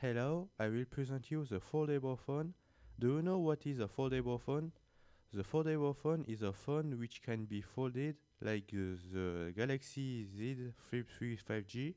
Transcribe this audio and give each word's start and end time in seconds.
Hello, 0.00 0.48
I 0.60 0.68
will 0.68 0.84
present 0.84 1.28
you 1.28 1.44
the 1.44 1.58
foldable 1.58 2.16
phone. 2.16 2.54
Do 3.00 3.16
you 3.16 3.20
know 3.20 3.38
what 3.38 3.66
is 3.66 3.80
a 3.80 3.88
foldable 3.88 4.40
phone? 4.40 4.70
The 5.32 5.42
foldable 5.42 5.96
phone 5.96 6.24
is 6.28 6.42
a 6.42 6.52
phone 6.52 7.00
which 7.00 7.20
can 7.20 7.46
be 7.46 7.62
folded 7.62 8.14
like 8.40 8.70
uh, 8.72 8.94
the 9.12 9.52
Galaxy 9.56 10.24
Z 10.24 10.72
Flip 10.88 11.04
3 11.18 11.36
5G 11.38 11.94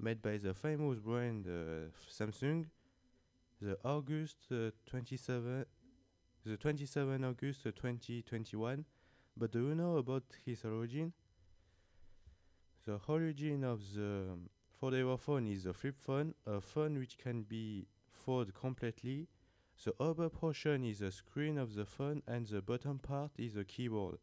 made 0.00 0.22
by 0.22 0.38
the 0.38 0.54
famous 0.54 1.00
brand 1.00 1.44
uh, 1.46 1.90
Samsung. 2.10 2.64
The 3.60 3.76
August 3.84 4.38
uh, 4.50 4.70
27 4.86 5.66
the 6.46 6.56
27 6.56 7.24
August 7.24 7.66
uh, 7.66 7.72
2021. 7.72 8.86
But 9.36 9.52
do 9.52 9.68
you 9.68 9.74
know 9.74 9.98
about 9.98 10.24
his 10.46 10.64
origin? 10.64 11.12
The 12.86 12.98
origin 13.06 13.64
of 13.64 13.80
the 13.94 14.38
foldable 14.80 15.18
phone 15.18 15.46
is 15.46 15.66
a 15.66 15.72
flip 15.72 15.96
phone, 15.98 16.34
a 16.46 16.60
phone 16.60 16.98
which 16.98 17.18
can 17.18 17.42
be 17.42 17.86
folded 18.12 18.54
completely. 18.54 19.26
The 19.84 19.94
upper 20.00 20.28
portion 20.28 20.84
is 20.84 20.98
the 21.00 21.12
screen 21.12 21.58
of 21.58 21.74
the 21.74 21.84
phone 21.84 22.22
and 22.26 22.46
the 22.46 22.60
bottom 22.60 22.98
part 22.98 23.32
is 23.38 23.54
the 23.54 23.64
keyboard. 23.64 24.18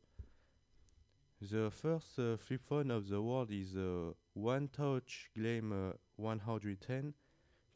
The 1.41 1.70
first 1.70 2.18
uh, 2.18 2.38
flip 2.38 2.62
phone 2.62 2.91
of 2.91 3.10
the 3.10 3.22
world 3.22 3.52
is 3.52 3.73
the 3.73 4.13
One 4.34 4.70
Touch 4.70 5.30
Gleam 5.36 5.72
uh, 5.72 5.94
110, 6.16 7.13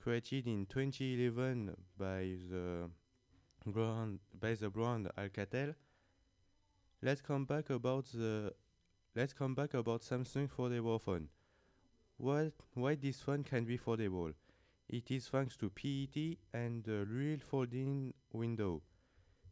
created 0.02 0.48
in 0.48 0.66
2011 0.66 1.76
by 1.98 2.36
the 2.50 2.90
brand 3.66 4.20
by 4.40 4.54
the 4.56 4.70
brand 4.70 5.10
Alcatel. 5.18 5.76
Let's 7.02 7.22
come 7.22 7.46
back 7.46 7.70
about 7.70 8.06
the 8.14 8.54
let's 9.16 9.34
come 9.34 9.56
back 9.56 9.74
about 9.74 10.02
Samsung 10.02 10.50
foldable 10.50 11.00
phone. 11.02 11.28
What, 12.20 12.52
why 12.74 12.96
this 12.96 13.22
phone 13.22 13.46
can 13.46 13.64
be 13.64 13.78
foldable? 13.78 14.34
It 14.90 15.10
is 15.10 15.30
thanks 15.30 15.56
to 15.56 15.70
PET 15.70 16.38
and 16.54 16.84
the 16.84 17.06
real 17.06 17.40
folding 17.40 18.14
window. 18.34 18.82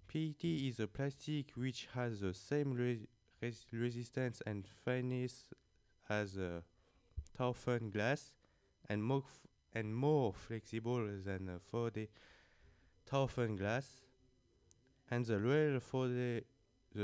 PET 0.10 0.44
is 0.44 0.82
a 0.82 0.88
plastic 0.88 1.52
which 1.56 1.88
has 1.94 2.20
the 2.20 2.34
same 2.34 2.74
re- 2.74 3.08
res- 3.42 3.68
resistance 3.72 4.42
and 4.46 4.68
fineness 4.84 5.54
as 6.10 6.36
a 6.36 6.62
toughened 7.38 7.94
glass 7.94 8.34
and 8.90 9.02
more, 9.02 9.24
and 9.74 9.96
more 9.96 10.34
flexible 10.34 11.08
than 11.24 11.48
a 11.48 11.60
4D 11.74 12.10
toughened 13.06 13.60
glass. 13.60 14.02
And 15.10 15.26
the 15.26 15.40
real, 15.40 15.80
the 15.80 16.44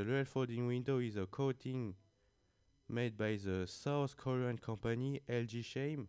real 0.03 0.25
folding 0.25 0.67
window 0.67 1.00
is 1.00 1.16
a 1.16 1.25
coating 1.25 1.95
made 2.89 3.17
by 3.17 3.38
the 3.44 3.66
South 3.67 4.17
Korean 4.17 4.58
company 4.58 5.22
LG 5.30 5.73
Chem, 5.73 6.08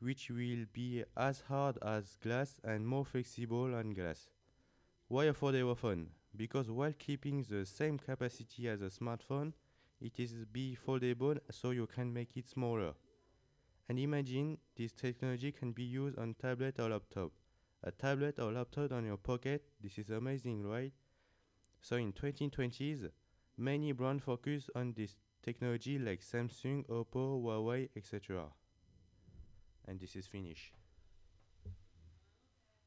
which 0.00 0.30
will 0.30 0.66
be 0.72 1.04
as 1.16 1.42
hard 1.48 1.78
as 1.82 2.16
glass 2.22 2.60
and 2.64 2.86
more 2.86 3.04
flexible 3.04 3.68
than 3.70 3.94
glass. 3.94 4.28
Why 5.08 5.26
foldable 5.26 5.76
phone? 5.76 6.08
Because 6.34 6.70
while 6.70 6.92
keeping 6.98 7.42
the 7.42 7.64
same 7.64 7.98
capacity 7.98 8.68
as 8.68 8.82
a 8.82 8.90
smartphone, 8.90 9.52
it 10.00 10.18
is 10.18 10.44
be 10.52 10.76
foldable 10.76 11.38
so 11.50 11.70
you 11.70 11.86
can 11.86 12.12
make 12.12 12.36
it 12.36 12.48
smaller. 12.48 12.92
And 13.88 13.98
imagine 13.98 14.58
this 14.76 14.92
technology 14.92 15.52
can 15.52 15.72
be 15.72 15.84
used 15.84 16.18
on 16.18 16.34
tablet 16.34 16.78
or 16.80 16.90
laptop. 16.90 17.30
A 17.84 17.92
tablet 17.92 18.38
or 18.38 18.52
laptop 18.52 18.92
on 18.92 19.04
your 19.04 19.16
pocket, 19.16 19.62
this 19.80 19.96
is 19.96 20.10
amazing, 20.10 20.66
right? 20.66 20.92
So 21.80 21.96
in 21.96 22.12
2020s, 22.12 23.08
many 23.56 23.92
brands 23.92 24.24
focus 24.24 24.68
on 24.74 24.92
this 24.96 25.14
technology 25.46 25.96
like 25.96 26.20
Samsung, 26.20 26.84
Oppo, 26.88 27.40
Huawei, 27.40 27.88
etc. 27.96 28.46
And 29.86 30.00
this 30.00 30.16
is 30.16 30.26
finished. 30.26 30.72